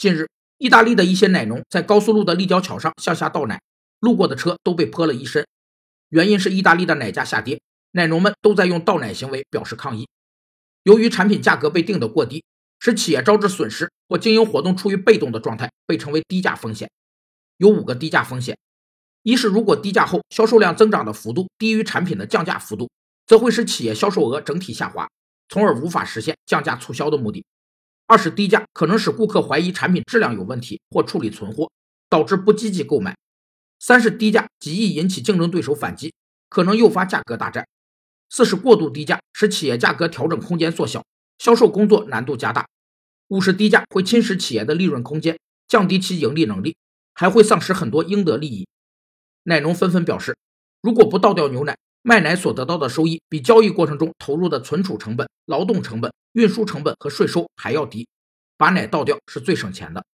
[0.00, 3.60] 近日，意大利的一些奶农在高速路的立交桥上向下倒奶，
[3.98, 5.46] 路过的车都被泼了一身。
[6.08, 10.08] 原因是意大利的奶价下跌，奶农们都在用倒奶行为表示抗议。
[10.84, 12.42] 由于产品价格被定得过低，
[12.78, 16.90] 使企业招致损失或经营活动处于被动的状态，被称为低价风险。
[17.58, 18.56] 有五个低价风险：
[19.22, 22.88] 一是如果低价后销售量增长的幅度低于产品的降价幅度，
[23.26, 25.06] 则会使企业销售额整体下滑，
[25.50, 27.44] 从而无法实现降价促销的目的；
[28.10, 31.70] 二是低价可能使顾客怀疑产品质量有问题或处理存货，
[32.08, 33.12] 导致不积极购买；
[33.78, 36.12] 三是低价极易引起竞争对手反击，
[36.48, 37.62] 可能诱发价格大战；
[38.28, 41.04] 四是过度低价使企业价格调整空间缩小，
[41.38, 42.64] 销售工作难度加大；
[43.28, 46.76] 五是低价会侵蚀企业的利润空间，降低其盈利能力。
[47.12, 48.66] 还会丧失很多应得利益。
[49.42, 50.38] 奶农纷纷表示，
[50.80, 58.08] 如果不倒掉牛奶，卖奶所得到的收益比交易过程中投入的存储成本、劳动成本、运输成本和税收还要低。
[58.56, 60.04] 把奶倒掉是最省钱的。